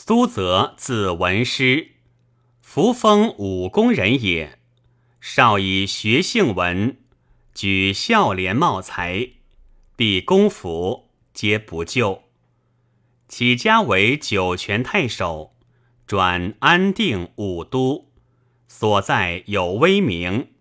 [0.00, 1.94] 苏则字文师，
[2.60, 4.60] 扶风武功人也。
[5.20, 6.98] 少以学姓文，
[7.52, 9.30] 举孝廉茂才，
[9.96, 12.22] 必公府皆不就。
[13.26, 15.56] 起家为九泉太守，
[16.06, 18.12] 转安定武都，
[18.68, 20.52] 所在有威名。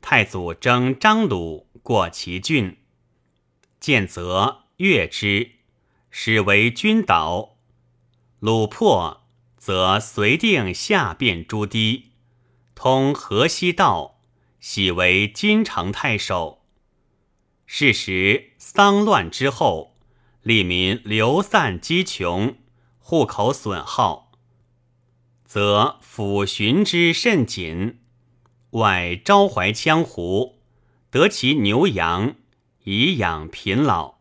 [0.00, 2.78] 太祖征张鲁过其郡，
[3.78, 5.50] 见则悦之，
[6.10, 7.49] 使为君导。
[8.40, 9.22] 鲁破，
[9.58, 12.12] 则随定下便诸堤，
[12.74, 14.18] 通河西道，
[14.58, 16.62] 喜为金城太守。
[17.66, 19.90] 是时丧乱之后。
[20.42, 22.56] 利民流散饥穷，
[22.98, 24.32] 户口损耗，
[25.44, 28.00] 则抚寻之甚紧。
[28.70, 30.62] 外招怀羌胡，
[31.10, 32.36] 得其牛羊
[32.84, 34.14] 以养贫老，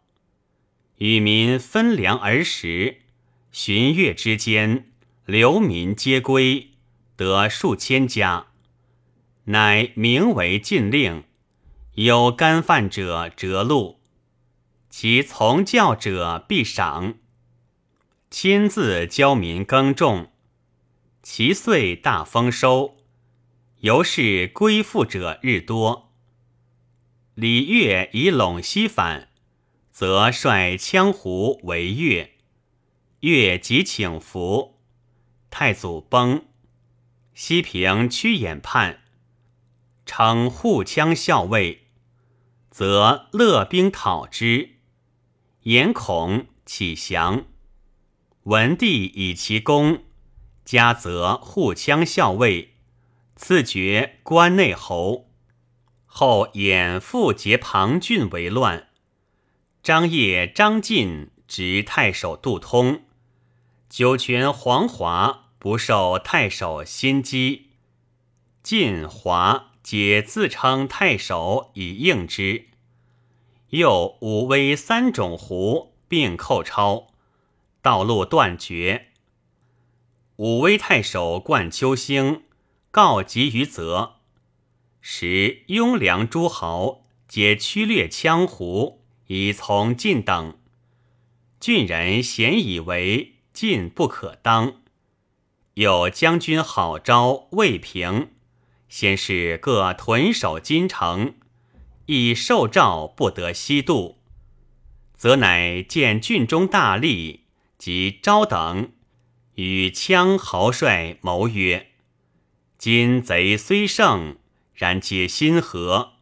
[0.97, 3.03] 与民分粮而食。
[3.51, 4.91] 旬月之间，
[5.25, 6.69] 流民皆归，
[7.15, 8.47] 得数千家。
[9.45, 11.23] 乃名为禁令，
[11.95, 14.01] 有干犯者折禄。
[14.91, 17.15] 其从教者必赏，
[18.29, 20.31] 亲自教民耕种，
[21.23, 22.97] 其岁大丰收，
[23.79, 26.11] 由是归附者日多。
[27.33, 29.29] 李越以陇西反，
[29.91, 32.35] 则率羌胡为越，
[33.21, 34.79] 越即请服。
[35.49, 36.45] 太祖崩，
[37.33, 39.01] 西平屈衍叛，
[40.05, 41.87] 称护羌校尉，
[42.69, 44.75] 则勒兵讨之。
[45.63, 47.45] 言恐起降，
[48.43, 50.03] 文帝以其功，
[50.63, 52.75] 加责护羌校尉，
[53.35, 55.31] 赐爵关内侯。
[56.05, 58.87] 后衍复结庞俊为乱，
[59.83, 63.03] 张掖、张晋执太守杜通，
[63.89, 67.71] 九泉黄华不受太守心机，
[68.61, 72.67] 晋、华皆自称太守以应之。
[73.69, 77.07] 又武威三种胡并寇超，
[77.81, 79.07] 道路断绝。
[80.35, 82.43] 武威太守冠秋兴
[82.91, 84.17] 告急于泽，
[85.01, 90.59] 时雍凉诸豪皆驱掠羌胡以从晋等。
[91.59, 94.83] 郡人咸以为晋不可当。
[95.73, 98.29] 有将军好招魏平，
[98.87, 101.35] 先是各屯守金城。
[102.05, 104.19] 以受诏不得西渡，
[105.13, 107.41] 则乃见郡中大吏
[107.77, 108.93] 及昭等，
[109.55, 111.87] 与羌豪帅谋曰
[112.79, 114.37] ：“今贼虽胜，
[114.73, 116.13] 然皆心合，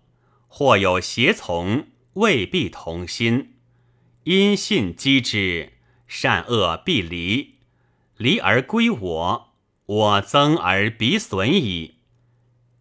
[0.48, 3.54] 或有胁从，未必同心。
[4.24, 5.74] 因信击之，
[6.07, 7.56] 善恶必离。
[8.18, 9.53] 离而归我，
[9.85, 11.95] 我增而彼损矣。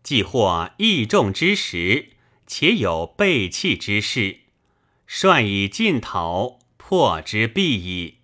[0.02, 2.10] 既或义众之时。”
[2.48, 4.42] 且有背弃之事，
[5.04, 8.18] 率以进讨，破之必矣。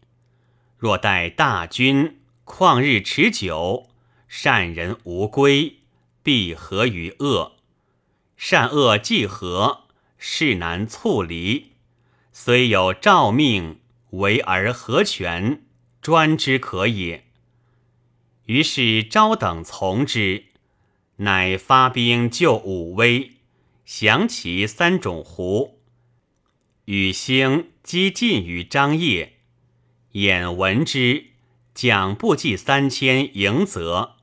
[0.79, 3.89] 若待大军旷日持久，
[4.29, 5.79] 善人无归，
[6.23, 7.55] 必合于恶；
[8.37, 9.87] 善恶既合，
[10.19, 11.73] 事难促离。
[12.33, 13.81] 虽有诏命，
[14.13, 15.67] 为而何全？
[16.01, 17.27] 专之可也。
[18.47, 20.47] 于是昭等从之，
[21.17, 23.33] 乃发兵救武威。
[23.85, 25.81] 降其三种胡，
[26.87, 29.35] 与兴击晋于张掖，
[30.13, 31.27] 眼闻之，
[31.75, 34.17] 蒋部骑三千迎泽，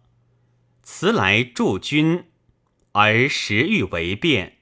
[0.82, 2.24] 辞来助军，
[2.94, 4.58] 而时欲为变，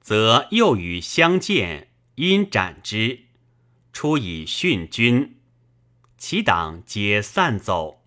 [0.00, 3.25] 则又与相见，因斩之，
[3.96, 5.36] 出以训军，
[6.18, 8.02] 其党皆散走，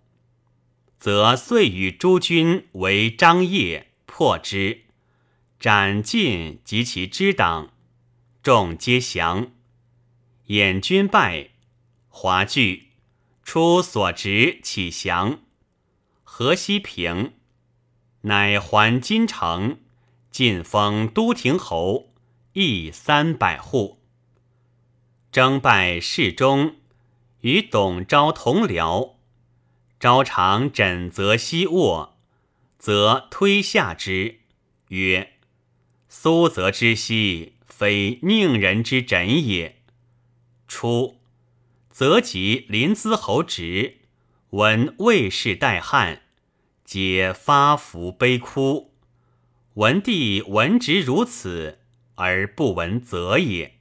[1.00, 4.82] 则遂与诸军为张掖，破之。
[5.58, 7.72] 斩尽及其支党，
[8.40, 9.50] 众皆降。
[10.46, 11.48] 掩军败，
[12.08, 12.90] 华惧，
[13.42, 15.40] 出所执起降。
[16.22, 17.32] 河西平，
[18.20, 19.80] 乃还金城，
[20.30, 22.12] 晋封都亭侯，
[22.52, 23.99] 邑三百户。
[25.32, 26.74] 征拜侍中，
[27.42, 29.14] 与董昭同僚。
[30.00, 32.18] 昭常枕则西卧，
[32.76, 34.40] 则推下之，
[34.88, 35.34] 曰。
[36.08, 39.76] 苏则之息，非宁人之枕也。
[40.66, 41.20] 初，
[41.90, 43.98] 则及临淄侯职，
[44.50, 46.22] 闻魏氏代汉，
[46.84, 48.92] 皆发服悲哭。
[49.74, 51.78] 文帝闻之如此，
[52.16, 53.76] 而不闻则也。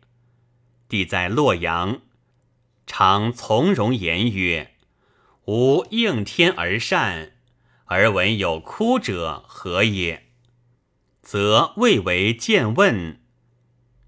[0.89, 2.01] 帝在洛阳，
[2.87, 4.73] 常从容言曰
[5.45, 7.33] ：“吾应天而善，
[7.85, 10.25] 而闻有哭者何也？
[11.21, 13.21] 则未为见问，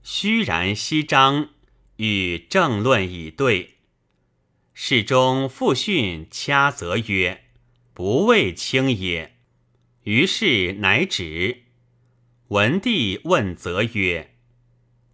[0.01, 1.49] 虚然翕张，
[1.97, 3.75] 与正论以对。
[4.73, 7.43] 侍中复训掐责曰
[7.93, 9.35] ：“不谓轻也。”
[10.03, 11.65] 于是乃止。
[12.47, 14.30] 文帝问则曰：“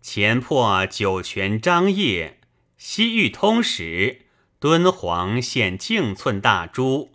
[0.09, 2.37] 前破九泉张掖，
[2.77, 4.21] 西域通使。”
[4.57, 7.11] 敦煌献径寸大珠，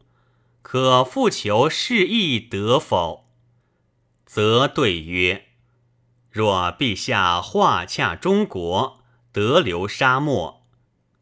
[0.60, 3.30] 可复求示意得否？
[4.26, 5.46] 则对曰：
[6.30, 9.00] 若陛下化洽中国，
[9.32, 10.66] 得留沙漠，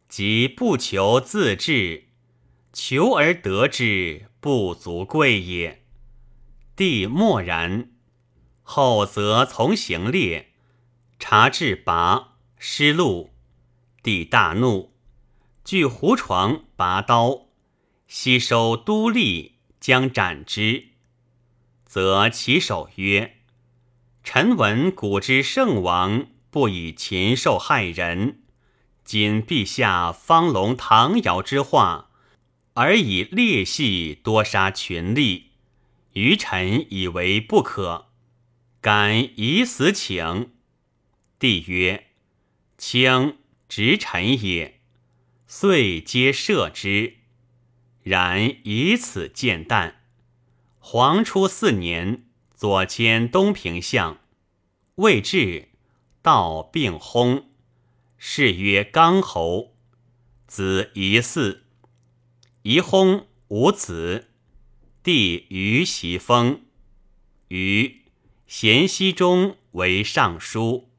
[0.08, 2.08] 即不求自治，
[2.72, 5.84] 求而得之，不足贵也。
[6.74, 7.90] 帝默然。
[8.62, 10.49] 后则从行列，
[11.20, 13.30] 察至拔失路，
[14.02, 14.94] 帝大怒。
[15.62, 17.42] 据胡床拔刀，
[18.08, 20.86] 悉收都吏，将斩之。
[21.84, 23.36] 则其首曰
[24.24, 28.40] ：“臣闻古之圣王不以禽兽害人，
[29.04, 32.08] 今陛下方隆唐尧之化，
[32.72, 35.42] 而以劣戏多杀群吏，
[36.14, 38.06] 愚臣以为不可，
[38.80, 40.52] 敢以死请。”
[41.40, 42.08] 帝曰
[42.76, 44.80] ：“卿直臣也。”
[45.48, 47.14] 遂皆赦之，
[48.02, 50.02] 然以此见淡。
[50.78, 54.20] 黄初四年，左迁东平相，
[54.96, 55.70] 未至，
[56.20, 57.46] 道病薨，
[58.18, 59.74] 谥曰刚侯，
[60.46, 61.62] 子仪嗣。
[62.62, 64.28] 仪薨无子，
[65.02, 66.64] 弟于袭封，
[67.48, 68.02] 于
[68.46, 70.89] 咸熙中为尚书。